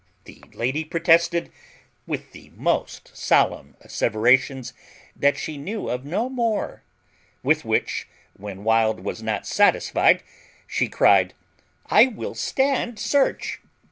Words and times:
The 0.23 0.43
lady 0.53 0.83
protested 0.83 1.51
with 2.07 2.31
the 2.31 2.49
most 2.55 3.15
solemn 3.15 3.75
asseverations 3.81 4.73
that 5.15 5.37
she 5.37 5.59
knew 5.59 5.89
of 5.91 6.05
no 6.05 6.27
more; 6.27 6.81
with 7.43 7.65
which, 7.65 8.07
when 8.35 8.63
Wild 8.63 9.01
was 9.01 9.21
not 9.21 9.45
satisfied, 9.45 10.23
she 10.65 10.87
cried, 10.87 11.35
"I 11.85 12.07
will 12.07 12.33
stand 12.33 12.97
search." 12.97 13.61